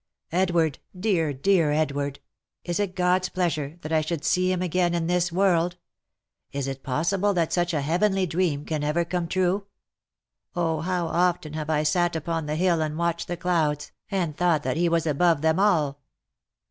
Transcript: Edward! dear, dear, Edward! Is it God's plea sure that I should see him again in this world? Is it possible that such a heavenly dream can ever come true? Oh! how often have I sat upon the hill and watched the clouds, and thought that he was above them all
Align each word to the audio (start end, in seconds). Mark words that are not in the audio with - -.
Edward! 0.31 0.79
dear, 0.99 1.31
dear, 1.31 1.71
Edward! 1.71 2.21
Is 2.63 2.79
it 2.79 2.95
God's 2.95 3.29
plea 3.29 3.49
sure 3.51 3.75
that 3.81 3.91
I 3.91 4.01
should 4.01 4.25
see 4.25 4.51
him 4.51 4.59
again 4.63 4.95
in 4.95 5.05
this 5.05 5.31
world? 5.31 5.75
Is 6.51 6.67
it 6.67 6.81
possible 6.81 7.35
that 7.35 7.53
such 7.53 7.71
a 7.71 7.81
heavenly 7.81 8.25
dream 8.25 8.65
can 8.65 8.83
ever 8.83 9.05
come 9.05 9.27
true? 9.27 9.67
Oh! 10.55 10.79
how 10.81 11.05
often 11.05 11.53
have 11.53 11.69
I 11.69 11.83
sat 11.83 12.15
upon 12.15 12.47
the 12.47 12.55
hill 12.55 12.81
and 12.81 12.97
watched 12.97 13.27
the 13.27 13.37
clouds, 13.37 13.91
and 14.09 14.35
thought 14.35 14.63
that 14.63 14.75
he 14.75 14.89
was 14.89 15.05
above 15.05 15.41
them 15.43 15.59
all 15.59 15.99